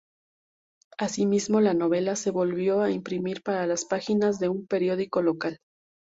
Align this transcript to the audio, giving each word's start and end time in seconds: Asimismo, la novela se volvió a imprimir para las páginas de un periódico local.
Asimismo, 0.97 1.61
la 1.61 1.75
novela 1.75 2.15
se 2.15 2.31
volvió 2.31 2.81
a 2.81 2.89
imprimir 2.89 3.43
para 3.43 3.67
las 3.67 3.85
páginas 3.85 4.39
de 4.39 4.49
un 4.49 4.65
periódico 4.65 5.21
local. 5.21 5.59